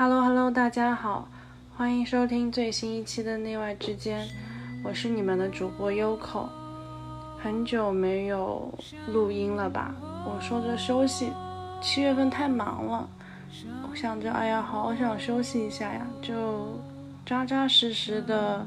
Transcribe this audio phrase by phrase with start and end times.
[0.00, 1.28] Hello Hello，大家好，
[1.76, 4.28] 欢迎收听最新一期的内外之间，
[4.84, 6.48] 我是你们的主播优口。
[7.42, 8.72] 很久没有
[9.08, 9.92] 录音了吧？
[10.24, 11.32] 我说着休息，
[11.82, 13.08] 七月份太忙了，
[13.90, 16.78] 我想着，哎呀，好想休息一下呀，就
[17.26, 18.64] 扎扎实实的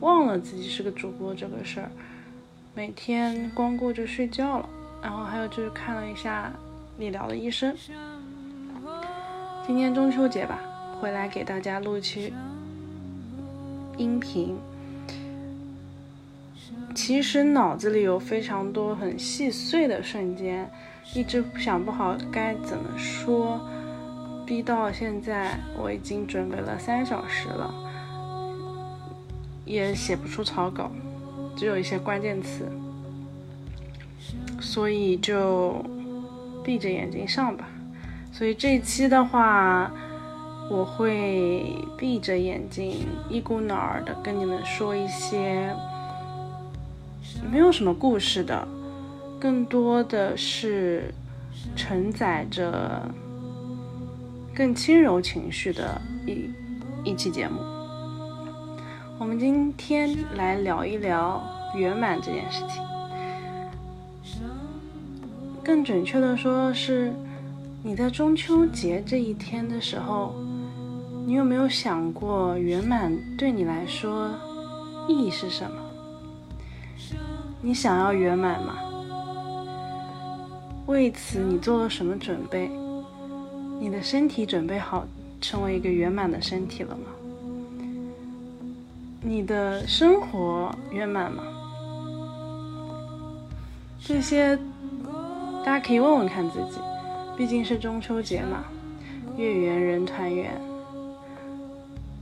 [0.00, 1.88] 忘了自己是个主播这个事儿，
[2.74, 4.68] 每天光顾着睡觉了。
[5.00, 6.52] 然后还有就是看了一下
[6.98, 7.72] 理疗的医生。
[9.66, 10.60] 今天中秋节吧，
[11.00, 12.34] 回来给大家录一期
[13.96, 14.58] 音频。
[16.94, 20.70] 其实脑子里有非常多很细碎的瞬间，
[21.14, 23.58] 一直想不好该怎么说，
[24.44, 27.72] 逼到现在我已经准备了三小时了，
[29.64, 30.90] 也写不出草稿，
[31.56, 32.70] 只有一些关键词，
[34.60, 35.82] 所以就
[36.62, 37.66] 闭着眼睛上吧。
[38.36, 39.88] 所以这一期的话，
[40.68, 45.72] 我会闭着眼睛，一股脑儿的跟你们说一些
[47.48, 48.66] 没有什么故事的，
[49.38, 51.14] 更多的是
[51.76, 53.08] 承载着
[54.52, 56.50] 更轻柔情绪的一
[57.04, 57.60] 一期节目。
[59.16, 61.40] 我们今天来聊一聊
[61.76, 62.82] 圆满这件事情，
[65.62, 67.12] 更准确的说是。
[67.86, 70.34] 你在中秋节这一天的时候，
[71.26, 74.30] 你有没有想过圆满对你来说
[75.06, 75.76] 意义是什么？
[77.60, 78.78] 你想要圆满吗？
[80.86, 82.70] 为此你做了什么准备？
[83.78, 85.06] 你的身体准备好
[85.38, 87.02] 成为一个圆满的身体了吗？
[89.20, 91.42] 你的生活圆满吗？
[94.02, 94.58] 这些
[95.62, 96.78] 大家可以问问看自己。
[97.36, 98.64] 毕竟是中秋节嘛，
[99.36, 100.60] 月圆人团圆，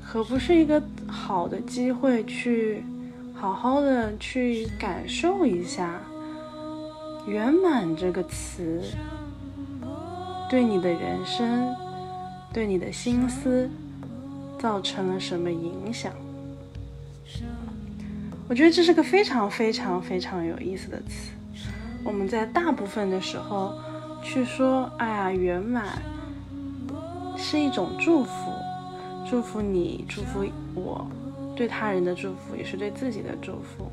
[0.03, 2.83] 可不是一个好的机会去
[3.35, 6.01] 好好的去感受一下
[7.29, 8.81] “圆满”这个词
[10.49, 11.69] 对你的人生、
[12.51, 13.69] 对你的心思
[14.59, 16.11] 造成了什么影响？
[18.49, 21.33] 我觉得这是个非常非常非常有意思的词。
[22.03, 23.75] 我们在大部分的时候。
[24.23, 26.01] 去说，哎呀，圆满
[27.37, 28.53] 是一种祝福，
[29.29, 30.45] 祝福你，祝福
[30.75, 31.07] 我，
[31.57, 33.91] 对他人的祝福也是对自己的祝福。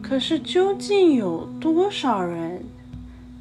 [0.00, 2.62] 可是，究竟有多少人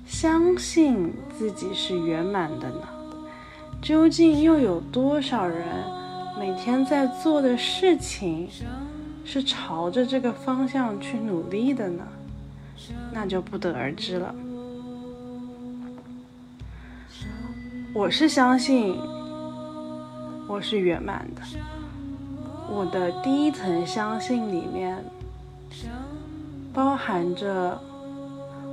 [0.06, 2.88] 相信自己是圆满的呢？
[3.82, 5.66] 究竟又有多少人
[6.38, 8.50] 每天在做的事情
[9.24, 12.04] 是朝着这个方向去努力的呢？
[13.14, 14.36] 那就不得而知了。
[18.00, 18.98] 我是相信
[20.48, 21.42] 我是圆满的。
[22.72, 25.04] 我的第一层相信里面
[26.74, 27.78] 包含着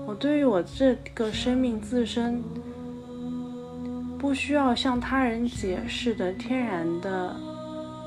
[0.07, 2.41] 我对于我这个生命自身
[4.17, 7.35] 不需要向他人解释的天然的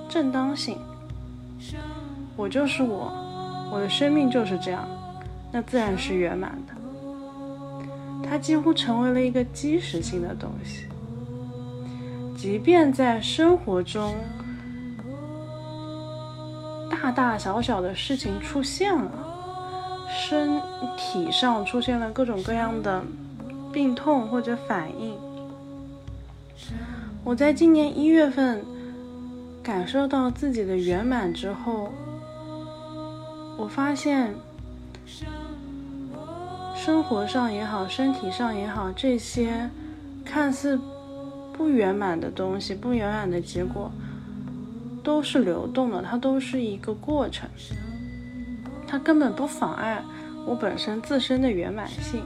[0.08, 0.78] 正当性。
[2.38, 3.12] 我就是我，
[3.74, 4.88] 我的生命就是这样，
[5.52, 6.74] 那自然是圆满的。
[8.24, 10.86] 它几乎成为了一个基石性的东西。
[12.42, 14.16] 即便在生活中，
[16.90, 19.12] 大大小小的事情出现了，
[20.08, 20.62] 身
[20.96, 23.04] 体上出现了各种各样的
[23.74, 25.18] 病痛或者反应，
[27.26, 28.64] 我在今年一月份
[29.62, 31.92] 感受到自己的圆满之后，
[33.58, 34.34] 我发现
[36.74, 39.70] 生活上也好，身体上也好，这些
[40.24, 40.80] 看似。
[41.60, 43.92] 不圆满的东西，不圆满的结果，
[45.04, 47.50] 都是流动的，它都是一个过程，
[48.88, 50.02] 它根本不妨碍
[50.46, 52.22] 我本身自身的圆满性。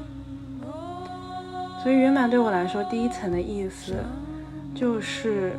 [1.81, 3.95] 所以，圆满对我来说，第一层的意思
[4.75, 5.53] 就是，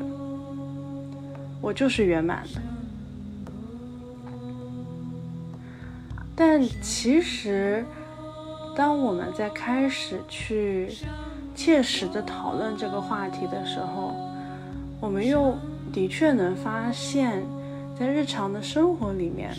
[1.61, 2.63] 我就是圆满的。
[6.37, 7.85] 但其实，
[8.77, 10.91] 当我们在开始去。
[11.55, 14.15] 切实的讨论这个话题的时候，
[15.01, 15.57] 我们又
[15.93, 17.43] 的确能发现，
[17.99, 19.55] 在日常的生活里面，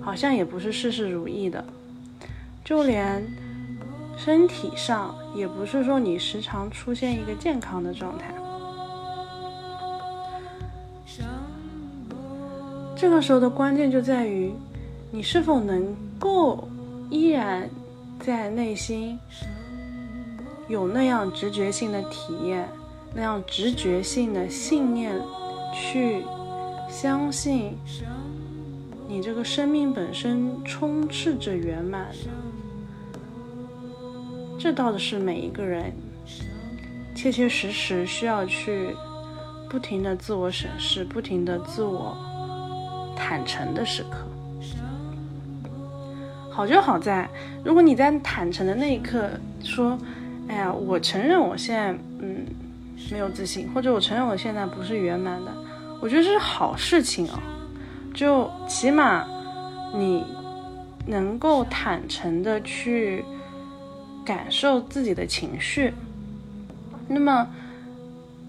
[0.00, 1.64] 好像也不是事事如意的，
[2.64, 3.24] 就连
[4.16, 8.34] 身体上也不是说你时常出现一个健康的状态。
[12.96, 14.52] 这个时候的关键就在于，
[15.12, 16.68] 你是否能够
[17.10, 17.70] 依然
[18.18, 19.16] 在内心。
[20.68, 22.68] 有那样直觉性的体验，
[23.14, 25.18] 那样直觉性的信念
[25.72, 26.22] 去
[26.88, 27.76] 相信
[29.08, 32.08] 你这个生命本身充斥着圆满，
[34.58, 35.90] 这倒是每一个人
[37.14, 38.94] 切切实实需要去
[39.70, 42.14] 不停的自我审视、不停的自我
[43.16, 44.18] 坦诚的时刻。
[46.50, 47.28] 好就好在，
[47.64, 49.30] 如果你在坦诚的那一刻
[49.62, 49.96] 说
[50.48, 52.46] ：“哎呀，我承认我现在嗯
[53.10, 55.52] 没有自信，或者我承认我现在不是圆满的。”
[56.00, 57.40] 我觉得这是好事情啊，
[58.14, 59.26] 就起码
[59.94, 60.24] 你
[61.06, 63.24] 能够坦诚的去
[64.24, 65.92] 感受自己的情绪，
[67.08, 67.48] 那么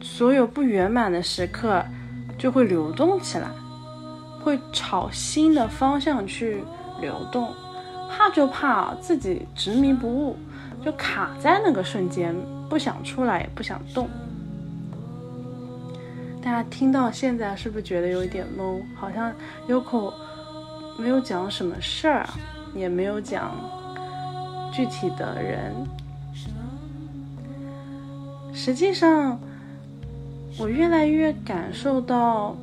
[0.02, 1.84] 所有不圆满的时刻
[2.38, 3.50] 就会流动起来，
[4.44, 6.64] 会朝新的方向去
[7.02, 7.52] 流动。
[8.12, 10.38] 怕就怕自己执迷不悟，
[10.84, 12.36] 就卡在那个瞬间，
[12.70, 14.10] 不想出来，也不想动。
[16.42, 18.82] 大家听到现在是不是觉得有一点懵？
[18.96, 19.34] 好像
[19.68, 20.14] Uko
[20.98, 22.28] 没有讲什么事儿，
[22.74, 23.56] 也没有讲
[24.72, 25.74] 具体的人。
[28.54, 29.40] 实际上，
[30.58, 32.56] 我越来越感受到，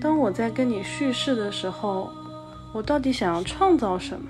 [0.00, 2.10] 当我在跟你叙事的时候。
[2.74, 4.26] 我到底想要创造什么？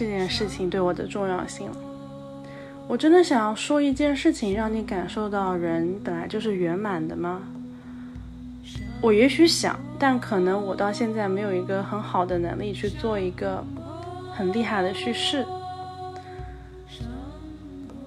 [0.00, 1.76] 这件事情对我的重要性了。
[2.88, 7.42] 我真的想要说一件事情，让你感受到人本来就是圆满的吗？
[9.02, 13.62] 我也许想，但可能我到现在没有一个很好的能力去做一个
[14.32, 15.44] 很厉害的叙事。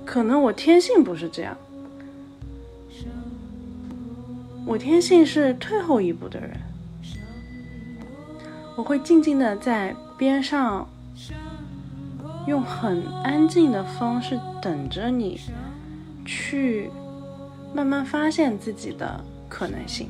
[0.04, 1.56] 可能我天性不是这样，
[4.66, 6.50] 我天性是退后一步的人。
[8.76, 10.90] 我会静静的在边上，
[12.48, 15.40] 用很安静的方式等着你，
[16.26, 16.90] 去
[17.74, 20.10] 慢慢发现自己的可能性。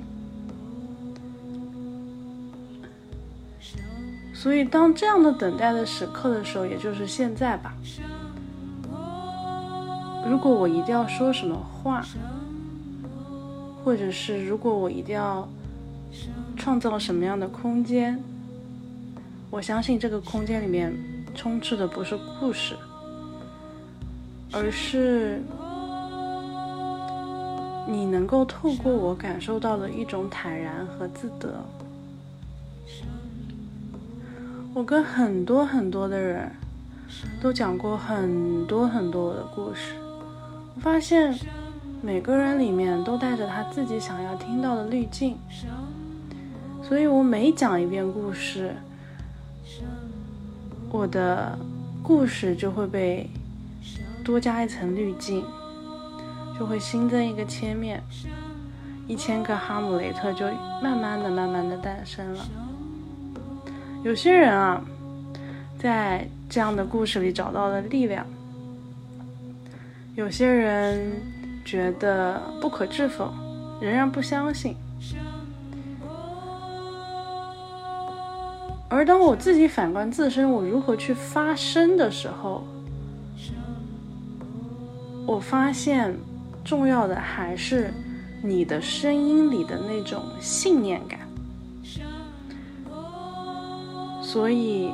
[4.34, 7.74] 所以，当这样的等待的时刻的时候，也就是现在吧。
[10.28, 12.04] 如果我一定要说什么话，
[13.84, 15.48] 或者是如果我一定要
[16.58, 18.20] 创造什么样的空间。
[19.50, 20.92] 我相信这个空间里面
[21.36, 22.76] 充斥的不是故事，
[24.52, 25.42] 而是
[27.88, 31.54] 你能够透过我感受到的一种坦然和自得。
[34.74, 36.52] 我跟很多很多的人
[37.42, 39.94] 都讲过很多很多我的故事，
[40.76, 41.38] 我发现
[42.02, 45.38] 每个人里面都带着他自己想要听到的滤镜，
[46.82, 48.76] 所以我每讲一遍故事。
[50.94, 51.58] 我的
[52.04, 53.28] 故事就会被
[54.24, 55.44] 多加一层滤镜，
[56.58, 58.00] 就会新增一个切面，
[59.08, 60.46] 一千个哈姆雷特就
[60.84, 62.46] 慢慢的、慢慢的诞生了。
[64.04, 64.80] 有些人啊，
[65.80, 68.24] 在这样的故事里找到了力量；
[70.14, 71.12] 有些人
[71.66, 73.34] 觉得不可置否，
[73.82, 74.76] 仍然不相信。
[78.94, 82.64] 而当我自己反观自身，我如何去发声的时候，
[85.26, 86.16] 我发现
[86.64, 87.92] 重要的还是
[88.44, 91.20] 你的声音里的那种信念感。
[94.22, 94.92] 所以，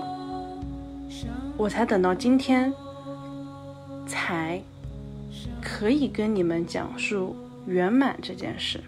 [1.57, 2.73] 我才等到今天，
[4.07, 4.61] 才
[5.61, 7.35] 可以跟你们讲述
[7.67, 8.79] 圆满这件事，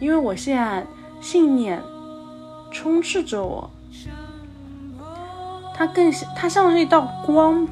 [0.00, 0.86] 因为我现在
[1.20, 1.82] 信念
[2.72, 3.70] 充斥着我。
[5.76, 7.68] 它更像，它像是一道光，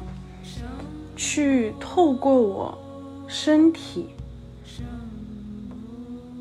[1.15, 2.77] 去透过我
[3.27, 4.09] 身体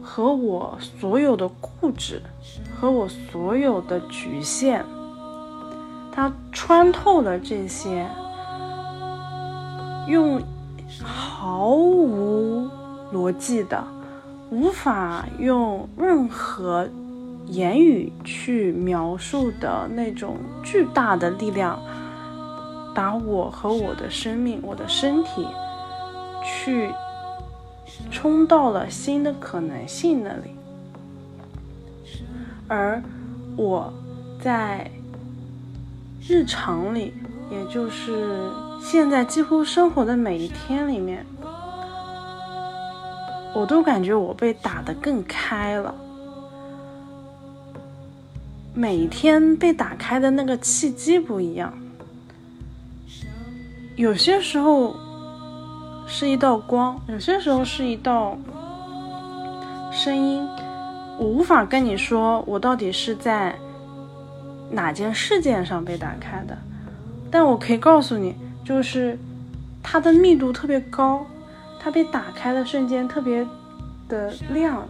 [0.03, 2.23] 和我所有的固执
[2.79, 4.85] 和我所有的局限，
[6.13, 8.07] 它穿透了这些，
[10.07, 10.43] 用
[11.03, 12.69] 毫无
[13.11, 13.83] 逻辑的，
[14.51, 16.87] 无法用任何。
[17.47, 21.79] 言语去描述的那种巨大的力量，
[22.95, 25.47] 把我和我的生命、我的身体，
[26.43, 26.91] 去
[28.11, 30.57] 冲到了新的可能性那里。
[32.67, 33.03] 而
[33.57, 33.93] 我
[34.41, 34.91] 在
[36.27, 37.13] 日常里，
[37.51, 41.25] 也就是现在几乎生活的每一天里面，
[43.55, 45.95] 我都感觉我被打得更开了。
[48.75, 51.73] 每天被打开的那个契机不一样，
[53.95, 54.97] 有些时候
[56.09, 58.37] 是一道光，有些时候是一道
[59.93, 60.45] 声音。
[61.17, 63.55] 我无法跟你说，我到底是在
[64.73, 66.59] 哪件事件上被打开的，
[67.31, 69.17] 但我可以告诉你，就是
[69.81, 71.25] 它的密度特别高，
[71.79, 73.47] 它被打开的瞬间特别
[74.09, 74.85] 的亮，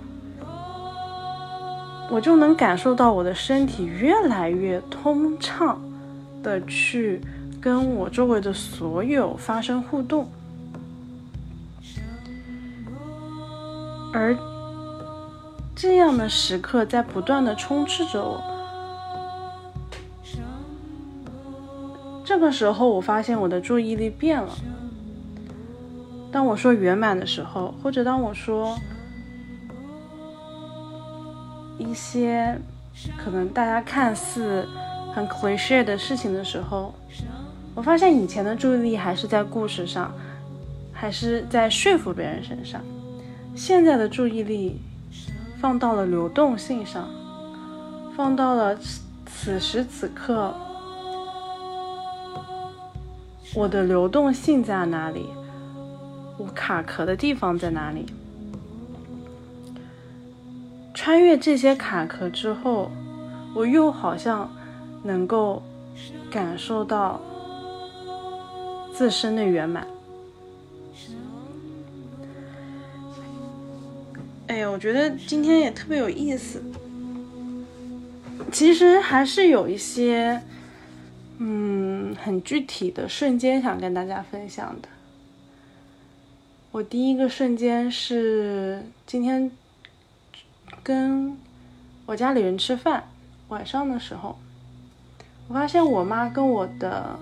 [2.15, 5.83] 我就能感受到我的身体越来越通畅
[6.45, 7.21] 的去
[7.61, 10.29] 跟我周围的所有发生互动，
[14.13, 14.37] 而。
[15.75, 18.41] 这样的时刻在不断的充斥着我。
[22.25, 24.55] 这个时候，我发现我的注意力变了。
[26.31, 28.79] 当我说圆满的时候，或者当我说
[31.79, 32.59] 一些
[33.17, 34.67] 可能大家看似
[35.15, 36.95] 很 cliche 的事情的时候，
[37.75, 40.13] 我发现以前的注意力还是在故事上，
[40.93, 42.81] 还是在说服别人身上。
[43.55, 44.81] 现在的注意力。
[45.61, 47.09] 放到了流动性上，
[48.15, 48.77] 放到了
[49.25, 50.53] 此时此刻，
[53.55, 55.27] 我的流动性在哪里？
[56.37, 58.05] 我卡壳的地方在哪里？
[60.95, 62.91] 穿越这些卡壳之后，
[63.55, 64.51] 我又好像
[65.03, 65.61] 能够
[66.31, 67.21] 感受到
[68.95, 69.87] 自身的圆满。
[74.47, 76.63] 哎呀，我觉得今天也特别有意思。
[78.53, 80.41] 其实还是有一些，
[81.39, 84.89] 嗯，很具体的瞬间想跟大家分享的。
[86.71, 89.51] 我第一个瞬间是今天
[90.85, 91.37] 跟
[92.05, 93.05] 我家里人吃饭，
[93.49, 94.37] 晚上的时候，
[95.49, 97.19] 我发现我妈跟我的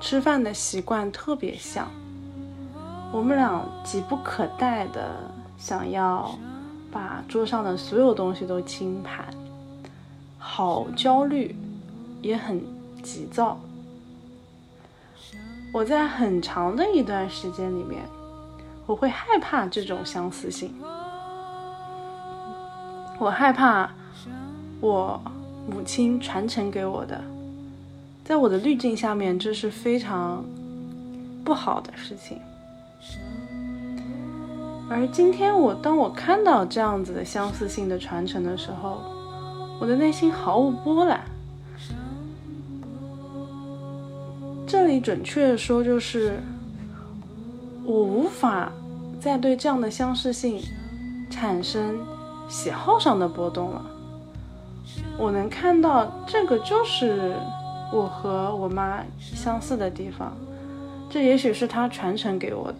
[0.00, 1.90] 吃饭的习惯特别像，
[3.12, 5.30] 我们俩急不可待的。
[5.58, 6.34] 想要
[6.90, 9.26] 把桌上的所有东西都清盘，
[10.38, 11.54] 好焦虑，
[12.22, 12.64] 也很
[13.02, 13.60] 急躁。
[15.70, 18.02] 我在很长的一段时间里面，
[18.86, 20.74] 我会害怕这种相似性，
[23.20, 23.90] 我害怕
[24.80, 25.20] 我
[25.68, 27.22] 母亲传承给我的，
[28.24, 30.42] 在我的滤镜下面，这是非常
[31.44, 32.38] 不好的事情。
[34.88, 39.02] 而今天我当我看到这样子的相似性的传承的时候，
[39.78, 41.20] 我的内心毫无波澜。
[44.66, 46.40] 这里准确的说，就是
[47.84, 48.72] 我无法
[49.20, 50.58] 再对这样的相似性
[51.28, 51.98] 产生
[52.50, 53.82] 喜好上的波动了。
[55.16, 57.36] 我能看到这个就是
[57.92, 60.36] 我和我妈相似的地方，
[61.08, 62.78] 这也许是她传承给我的。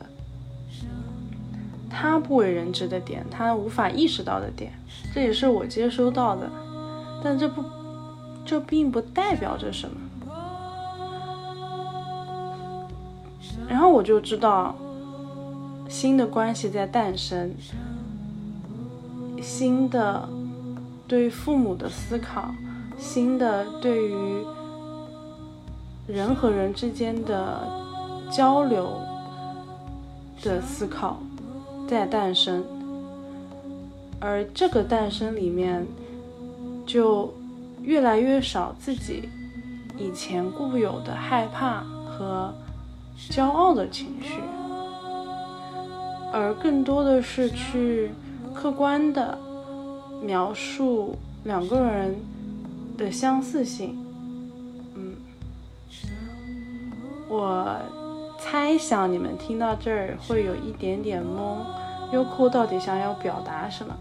[1.89, 4.73] 她不为人知的点，她无法意识到的点，
[5.15, 6.51] 这也是我接收到的，
[7.23, 7.65] 但这不，
[8.45, 9.97] 这并不代表着什么。
[13.69, 14.75] 然后我就知道，
[15.89, 17.55] 新的关系在诞生，
[19.41, 20.29] 新的
[21.09, 22.55] 对父母的思考，
[22.99, 24.45] 新的对于
[26.07, 27.69] 人和人之间的
[28.31, 29.01] 交流
[30.43, 31.19] 的思考。
[31.89, 32.65] 在诞生，
[34.21, 35.85] 而这个诞生里面，
[36.87, 37.35] 就
[37.83, 39.29] 越来越少自己
[39.99, 42.55] 以前固有的害怕和
[43.29, 44.41] 骄傲的情绪，
[46.33, 48.13] 而更多的是去
[48.61, 49.39] 客观的
[50.23, 52.15] 描述两个人
[52.99, 53.97] 的相似性。
[54.95, 55.17] 嗯，
[57.27, 57.75] 我
[58.39, 61.57] 猜想你们听到这儿会有一点点懵。
[62.13, 63.97] 优酷到底想要表达什么？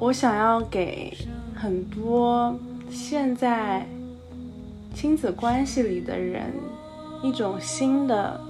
[0.00, 1.16] 我想要给
[1.54, 2.52] 很多
[2.90, 3.86] 现在
[4.92, 6.52] 亲子关系里的人
[7.22, 8.40] 一种新的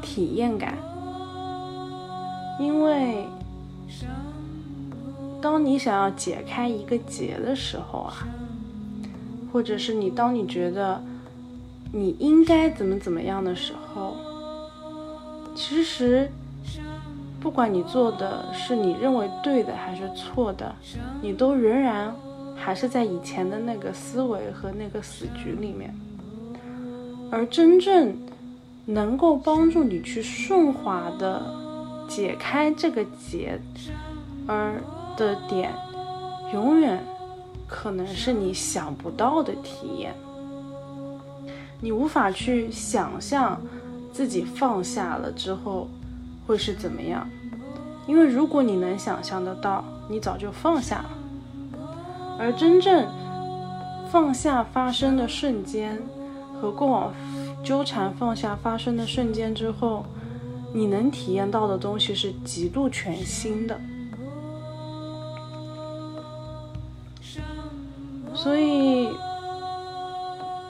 [0.00, 0.76] 体验感，
[2.58, 3.26] 因为
[5.40, 8.14] 当你想要解开一个结的时候啊，
[9.52, 11.02] 或者是你当你觉得
[11.92, 14.16] 你应该怎么怎么样的时候。
[15.54, 16.30] 其实，
[17.38, 20.74] 不管你做的是你认为对的还是错的，
[21.20, 22.14] 你都仍然
[22.56, 25.94] 还是在以前的那个思维和那个死局里面。
[27.30, 28.16] 而真正
[28.86, 31.42] 能够帮助你去顺滑的
[32.08, 33.58] 解开这个结，
[34.46, 34.80] 而
[35.16, 35.72] 的点，
[36.52, 37.02] 永远
[37.66, 40.14] 可能是你想不到的体验，
[41.80, 43.60] 你无法去想象
[44.12, 45.88] 自己放下了之后
[46.46, 47.28] 会是怎么样，
[48.06, 51.10] 因为如果你能想象得到，你早就放下了。
[52.38, 53.06] 而真正
[54.10, 55.98] 放下发生的瞬间
[56.60, 57.12] 和过往
[57.62, 60.04] 纠缠放下发生的瞬间之后，
[60.72, 63.80] 你能体验到的东西是极度全新的。
[68.34, 69.10] 所以，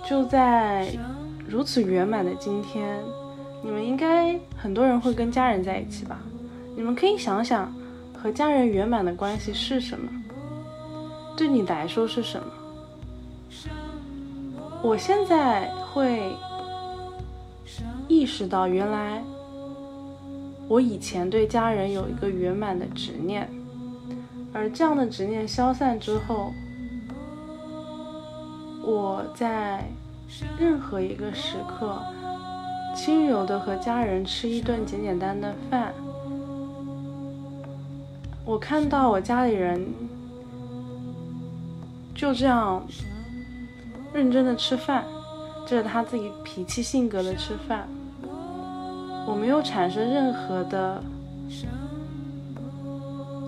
[0.05, 0.93] 就在
[1.49, 3.01] 如此圆满的今天，
[3.63, 6.19] 你们应该很多人会跟家人在一起吧？
[6.77, 7.73] 你们可以想想，
[8.21, 10.11] 和家人圆满的关系是什么？
[11.37, 12.49] 对你来说是什么？
[14.83, 16.35] 我现在会
[18.09, 19.23] 意识到，原来
[20.69, 23.49] 我以前对家人有一个圆满的执念，
[24.53, 26.53] 而这样的执念消散之后。
[28.85, 29.85] 我在
[30.59, 32.03] 任何一个时刻，
[32.97, 35.95] 轻柔的和家人吃一顿简简单的饭，
[38.45, 39.87] 我看到我家里人
[42.13, 42.85] 就这样
[44.13, 45.05] 认真的吃饭，
[45.65, 47.89] 这是他自己脾气性格的吃饭，
[49.27, 51.03] 我没有产生任何的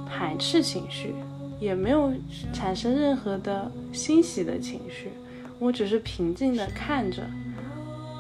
[0.09, 1.15] 排斥情绪，
[1.59, 2.13] 也没有
[2.53, 5.11] 产生任何的欣喜的情绪。
[5.59, 7.23] 我只是平静的看着，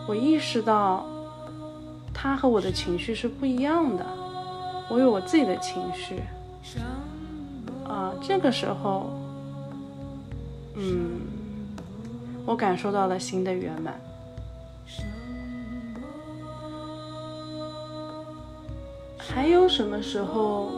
[0.07, 1.07] 我意识到
[2.13, 4.05] 他和我的情绪是不一样的，
[4.89, 6.21] 我有我自己的情绪，
[7.87, 9.11] 啊，这个时候，
[10.77, 11.21] 嗯，
[12.47, 13.95] 我感受到了新的圆满。
[19.35, 20.71] 还有什么时候，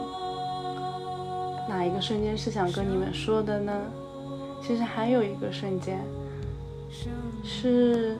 [1.69, 3.71] 哪一个瞬间是想跟你们说的呢？
[4.63, 6.03] 其实还有一个瞬间。
[7.43, 8.17] 是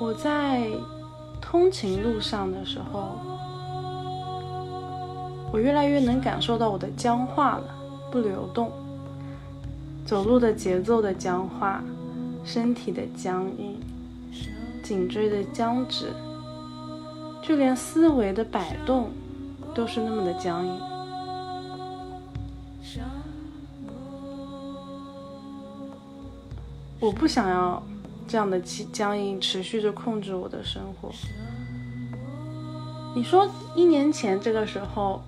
[0.00, 0.66] 我在
[1.42, 3.18] 通勤路上的时候，
[5.52, 7.64] 我越来越能感受到我的僵化了，
[8.10, 8.72] 不流动，
[10.06, 11.84] 走路的节奏的僵化，
[12.44, 13.78] 身体的僵硬，
[14.92, 16.12] 颈椎的僵直，
[17.40, 19.10] 就连思维的摆动
[19.74, 20.80] 都是那么的僵硬。
[27.00, 27.82] 我不想要
[28.28, 31.10] 这样的僵硬持续着控制我的生活。
[33.14, 35.22] 你说一年前这个时候，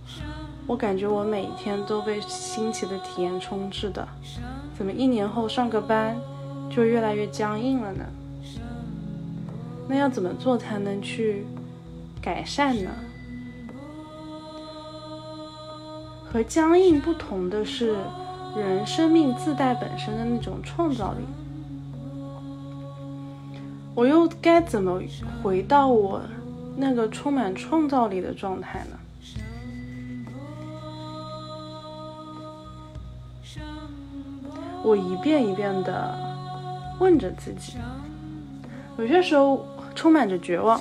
[0.66, 4.07] 我感觉我每一天都被新奇的体验充斥的，
[4.77, 6.20] 怎么一年后上个班
[6.68, 8.05] 就越来越僵硬了呢？
[9.88, 11.44] 那要怎么做才能去
[12.23, 12.90] 改善呢？
[16.33, 17.97] 和僵硬不同的是，
[18.57, 21.18] 人生命自带本身的那种创造力。
[23.94, 25.01] 我又该怎么
[25.42, 26.20] 回到我
[26.77, 28.99] 那个充满创造力的状态呢？
[34.83, 36.18] 我一遍一遍的
[36.99, 37.79] 问着自己，
[38.99, 40.80] 有些时候充满着绝望，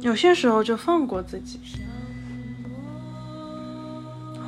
[0.00, 1.60] 有些时候就放过自己。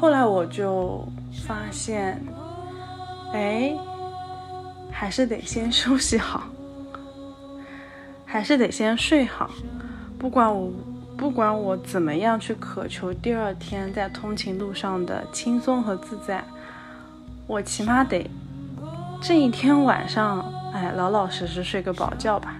[0.00, 1.06] 后来我就
[1.46, 2.22] 发现，
[3.32, 3.74] 哎。
[4.92, 6.42] 还是得先休息好，
[8.26, 9.48] 还是得先睡好。
[10.18, 10.70] 不管我
[11.16, 16.44] 不管我怎么样去渴求第二天在通勤路上的轻松和自在，
[17.46, 18.28] 我起码得
[19.22, 22.56] 这一天晚上，哎，老老实实睡个饱觉吧。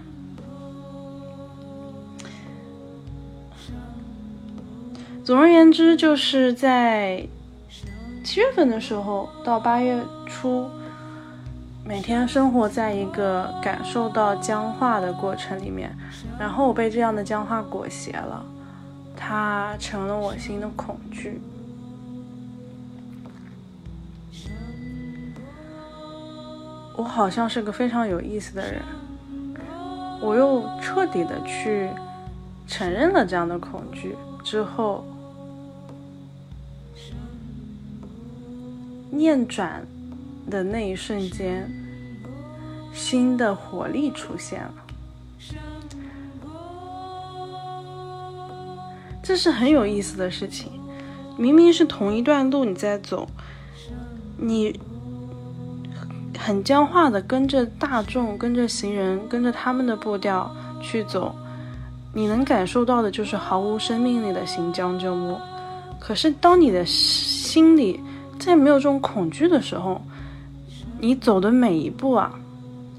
[5.23, 7.25] 总而言之，就是在
[8.23, 10.69] 七月份的时候到八月初。
[11.83, 15.91] 每天生活在一个感受到僵化的过程里面，
[16.39, 18.45] 然后我被这样的僵化裹挟了，
[19.17, 21.41] 它成了我心的恐惧。
[27.01, 28.83] 我好像是个非常有意思的人，
[30.21, 31.89] 我又彻底的去
[32.67, 35.03] 承认了这样的恐惧之后，
[39.09, 39.83] 念转。
[40.49, 41.71] 的那一瞬间，
[42.91, 44.73] 新的活力出现了，
[49.23, 50.71] 这是很有意思的事情。
[51.37, 53.29] 明明是同一段路你在走，
[54.35, 54.77] 你
[56.41, 60.49] 很僵化的跟着大众、跟着行人、跟着他们的步调
[60.81, 61.35] 去走，
[62.13, 65.37] 你能感受到的就是毫无生命力的行将就木。
[65.99, 67.99] 可是当你的心里
[68.39, 70.01] 再没有这种恐惧的时候，
[70.99, 72.33] 你走的每一步啊，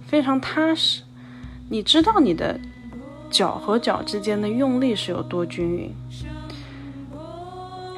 [0.07, 1.03] 非常踏实。
[1.69, 2.59] 你知道你的
[3.29, 5.93] 脚和脚之间的用力是有多均匀，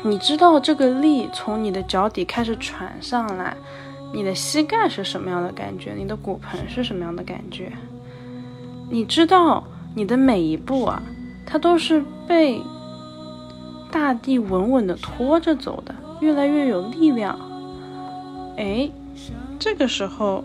[0.03, 3.55] 你知道这个力从你的脚底开始传上来，
[4.15, 7.73] 你的膝盖是什么样的感觉，你的骨盆是什么样的感觉。
[8.89, 9.65] 你知道
[9.97, 11.03] 你的每一步啊，
[11.45, 12.63] 它都是被
[13.91, 17.37] 大地稳稳的拖着走的，越来越有力量。
[18.57, 18.89] 哎，
[19.59, 20.45] 这个时候，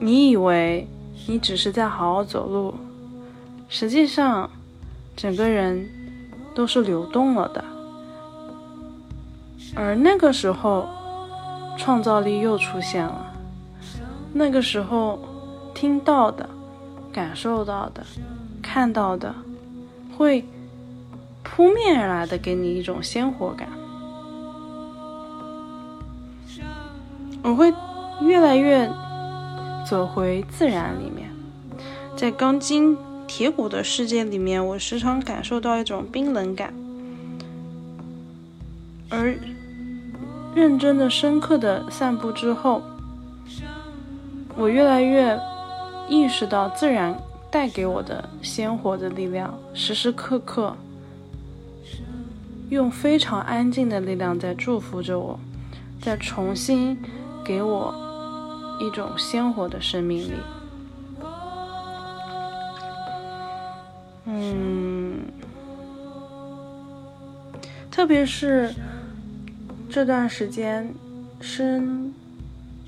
[0.00, 0.88] 你以为
[1.28, 2.74] 你只是在好好走路，
[3.68, 4.48] 实际上，
[5.14, 5.86] 整个人
[6.54, 7.62] 都是流动了的。
[9.74, 10.88] 而那个时候，
[11.76, 13.32] 创造力又出现了。
[14.32, 15.18] 那个时候，
[15.74, 16.48] 听到的。
[17.12, 18.02] 感受到的、
[18.62, 19.34] 看到的，
[20.16, 20.42] 会
[21.42, 23.68] 扑面而来的给你一种鲜活感。
[27.42, 27.70] 我会
[28.22, 28.90] 越来越
[29.86, 31.28] 走回自然里面，
[32.16, 36.72] 在钢筋铁骨的世界里面，我时常感受到一种冰冷感，
[39.10, 39.36] 而
[40.54, 42.82] 认真的、深刻的散步之后，
[44.56, 45.38] 我越来越。
[46.08, 47.16] 意识到自然
[47.48, 50.76] 带给我的鲜活的力量，时时刻刻
[52.68, 55.38] 用非常安静的力量在祝福着我，
[56.02, 56.98] 在重新
[57.42, 57.94] 给我
[58.80, 60.34] 一种鲜活的生命力。
[64.26, 65.20] 嗯，
[67.90, 68.74] 特别是
[69.92, 70.94] 这段时间，
[71.38, 71.82] 是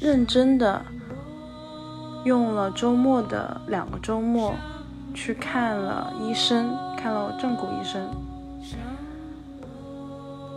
[0.01, 0.83] 认真的。
[2.25, 4.55] 用了周末的两个周末
[5.13, 8.01] 去看了医生，看了正骨医生，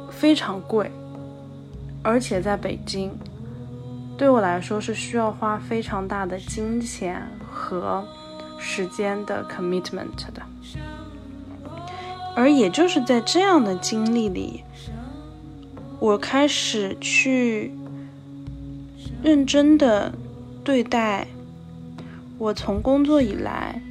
[0.09, 0.89] 非常贵，
[2.01, 3.11] 而且在北京，
[4.17, 8.07] 对我来说是需要花非常大的金钱和
[8.57, 10.41] 时间的 commitment 的。
[12.33, 14.63] 而也就是在这样的经历里，
[15.99, 17.71] 我开始去
[19.23, 20.13] 认真的
[20.63, 21.27] 对待。
[22.37, 23.81] 我从工作以来，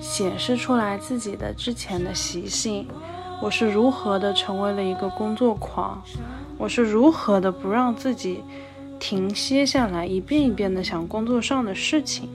[0.00, 2.86] 显示出来自己的之前的习性，
[3.42, 6.00] 我是如何的成为了一个工作狂，
[6.56, 8.44] 我是如何的不让自己
[9.00, 12.28] 停歇下来，一遍一遍的想工作上的事情，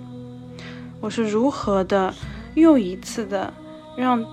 [1.00, 2.14] 我是如何的
[2.56, 3.54] 又一次的
[3.96, 4.26] 让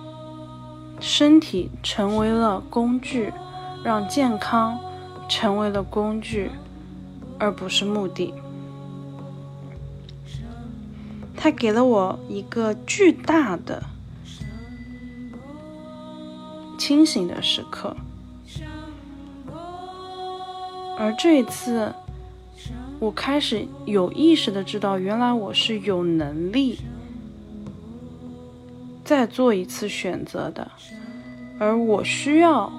[0.98, 3.32] 身体成为了工具，
[3.86, 4.76] 让健康
[5.28, 6.50] 成为了工具，
[7.38, 8.34] 而不是目的。
[11.36, 13.80] 他给了我一个巨大的
[16.76, 17.96] 清醒的时刻，
[20.98, 21.94] 而这一次，
[22.98, 26.80] 我开始有意识的知道，原来我是有能力
[29.04, 30.68] 再做一次选择的，
[31.60, 32.72] 而我需要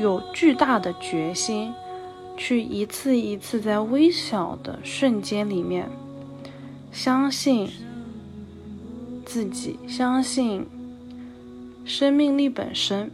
[0.00, 1.72] 有巨大的决心。
[2.36, 5.90] 去一次一次在微小的瞬间里面，
[6.90, 7.70] 相信
[9.26, 10.66] 自己，相信
[11.84, 13.10] 生命力本身。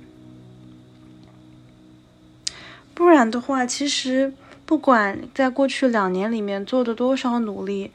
[2.94, 4.32] 不然的话，其实
[4.64, 7.90] 不管在过去两年里面做的多少努力，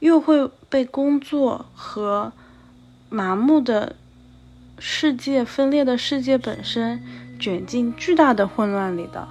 [0.00, 2.32] 又会被工作和
[3.08, 3.96] 麻木的
[4.78, 7.02] 世界、分裂的世界本身
[7.40, 9.26] 卷进巨大的混乱里的。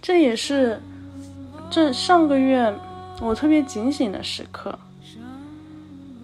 [0.00, 0.80] 这也是
[1.68, 2.72] 这上个月
[3.20, 4.78] 我特别警醒的时刻，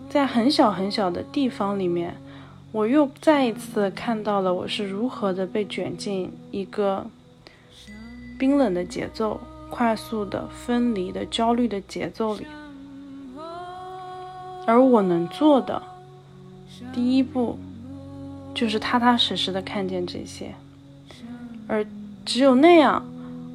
[0.09, 2.15] 在很小很小的地方里面，
[2.71, 7.05] 我又再一次看到了我是如何的被卷进一个
[8.39, 12.47] 冰冷的节奏、快速的分离的焦虑的节奏里，
[14.67, 15.83] 而我能做的
[16.93, 17.59] 第一步
[18.55, 20.55] 就是踏踏实实的看见这些，
[21.67, 21.85] 而
[22.25, 23.05] 只有那样。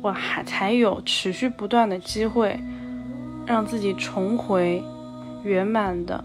[0.01, 2.57] 我还才有持续不断的机会，
[3.45, 4.81] 让自己重回
[5.43, 6.23] 圆满的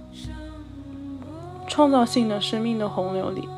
[1.66, 3.48] 创造性的生命的洪流里。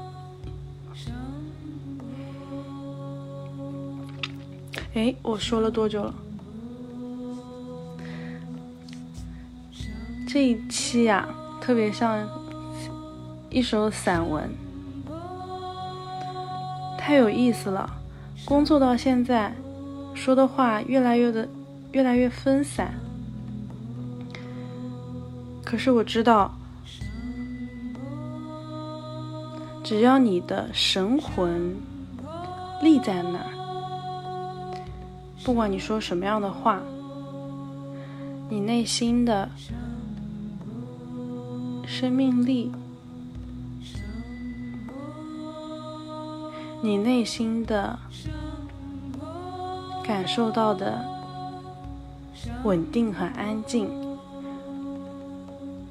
[4.94, 6.14] 哎，我说了多久了？
[10.26, 11.28] 这一期呀，
[11.60, 12.26] 特别像
[13.50, 14.48] 一首散文，
[17.06, 17.88] 太有意思了。
[18.44, 19.54] 工作到现在。
[20.12, 21.46] 说的话越来越的，
[21.92, 22.94] 越来越分散。
[25.62, 26.50] 可是我知道，
[29.84, 31.76] 只要你的神魂
[32.82, 33.46] 立在那儿，
[35.44, 36.80] 不管你说什么样的话，
[38.48, 39.48] 你内心的
[41.86, 42.72] 生命力，
[46.86, 47.98] 你内心的
[50.04, 51.04] 感受到的
[52.62, 53.90] 稳定和安静。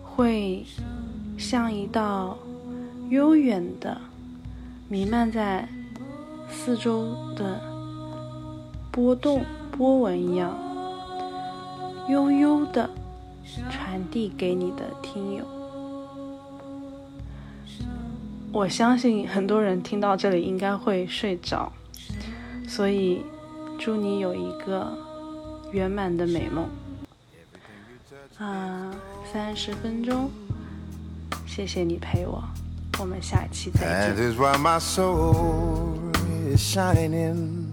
[0.03, 0.65] 会
[1.37, 2.37] 像一道
[3.09, 3.99] 悠远的、
[4.87, 5.67] 弥漫在
[6.49, 7.59] 四周的
[8.89, 10.57] 波动波纹一样，
[12.07, 12.89] 悠悠的
[13.69, 15.43] 传递给你的听友。
[18.55, 21.69] 我相信很多人听到这里应该会睡着，
[22.65, 23.21] 所以
[23.77, 24.97] 祝你有一个
[25.73, 26.65] 圆满的美梦。
[28.37, 28.95] 啊。
[29.33, 30.31] 三十分钟，
[31.45, 32.41] 谢谢你陪我，
[32.97, 34.15] 我们下期再见。
[34.15, 35.97] That is why my soul
[36.49, 37.65] is shining.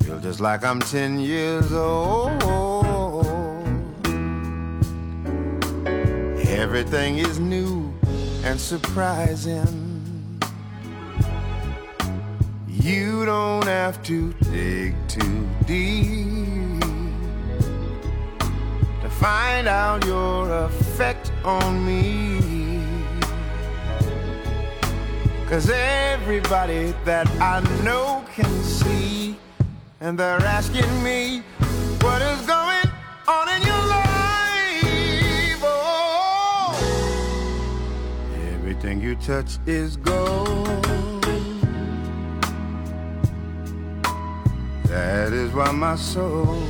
[0.00, 2.32] Feel just like I'm ten years old.
[6.44, 7.83] Everything is new
[8.54, 10.40] and surprising.
[12.68, 16.80] You don't have to dig too deep
[19.02, 22.38] to find out your effect on me.
[25.48, 29.36] Cause everybody that I know can see,
[30.00, 31.42] and they're asking me
[32.02, 32.53] what is going
[38.84, 40.66] everything you touch is gold.
[44.84, 46.62] That is why my soul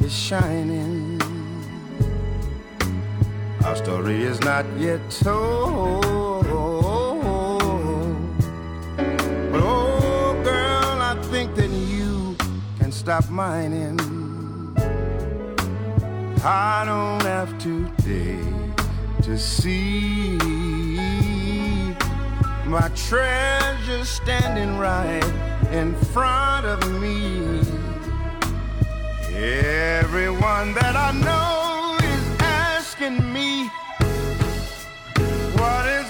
[0.00, 1.20] is shining.
[3.64, 6.02] Our story is not yet told.
[9.52, 12.36] But oh, girl, I think that you
[12.80, 14.00] can stop mining.
[16.44, 18.42] I don't have to dig
[19.22, 21.01] to see
[22.72, 25.22] my treasure standing right
[25.72, 27.60] in front of me.
[29.34, 33.66] Everyone that I know is asking me
[35.58, 36.01] what is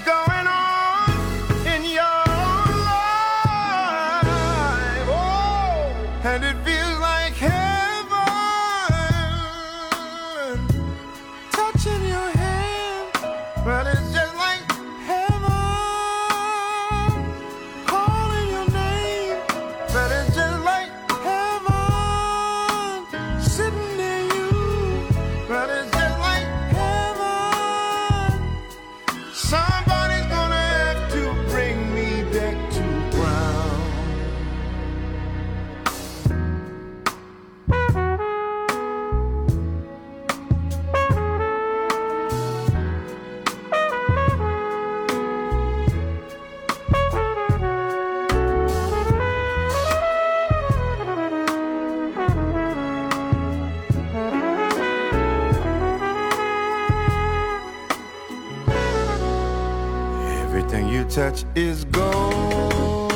[61.55, 63.11] is gold.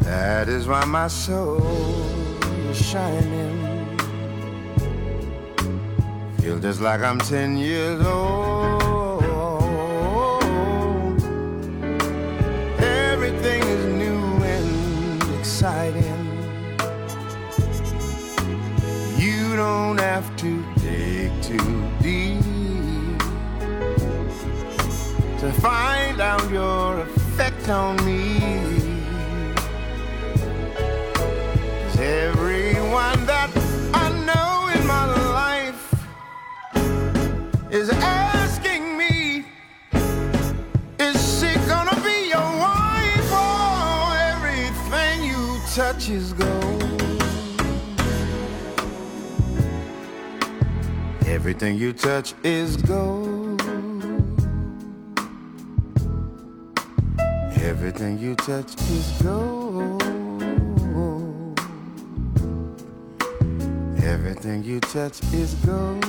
[0.00, 1.62] That is why my soul
[2.70, 3.58] is shining.
[6.38, 8.41] Feel just like I'm ten years old.
[27.62, 28.40] Effect on me.
[31.98, 33.50] Everyone that
[33.94, 35.94] I know in my life
[37.70, 39.44] is asking me,
[40.98, 43.28] is she gonna be your wife?
[43.30, 46.82] Oh, everything you touch is gold.
[51.26, 53.31] Everything you touch is gold.
[58.02, 60.02] Everything you touch is gold.
[64.02, 66.04] Everything you touch is gold.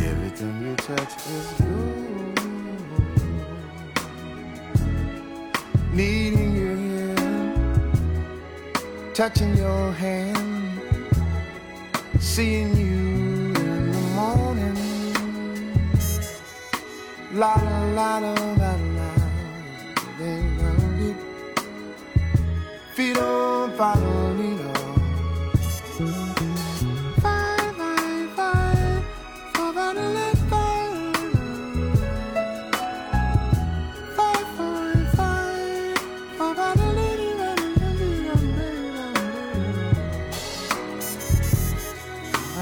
[0.00, 2.40] Everything you touch is gold.
[5.92, 7.20] Needing your hand
[9.12, 10.80] touching your hand,
[12.20, 12.89] seeing you
[17.40, 17.54] la
[17.96, 19.08] la la la la
[22.94, 24.72] Fido, fado, nido.
[27.22, 29.00] Fire, fire, fire,
[29.54, 31.14] for vanilla, fire.
[34.16, 35.94] Fire, fire, fire,
[36.36, 39.06] for vanilla, vanilla, vanilla.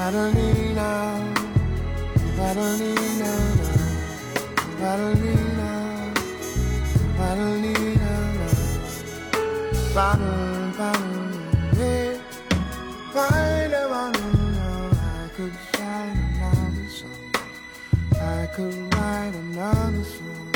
[0.05, 0.89] Adelina,
[2.47, 3.38] Adelina.
[4.89, 6.13] Madalena,
[7.15, 8.13] Madalena,
[9.93, 10.89] Madalena,
[14.97, 17.21] I could write another song.
[18.19, 20.51] I could write another song.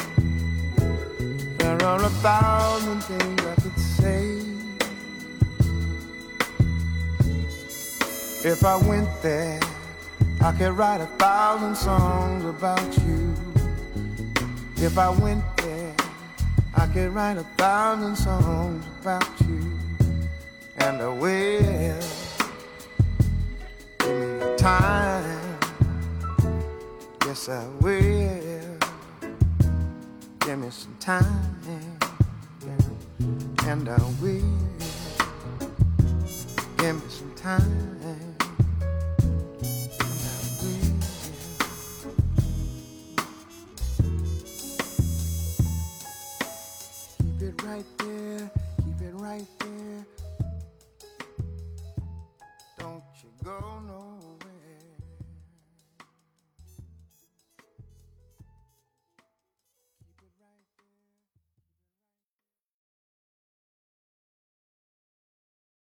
[1.60, 4.40] There are a thousand things I could say.
[8.50, 9.60] If I went there,
[10.42, 13.33] I could write a thousand songs about you.
[14.84, 15.96] If I went there,
[16.76, 19.80] I could write a thousand songs about you.
[20.76, 22.02] And I will.
[24.00, 25.60] Give me time.
[27.26, 28.78] Yes, I will.
[30.42, 31.56] Give me some time.
[33.66, 34.44] And I will.
[36.78, 37.93] Give me some time.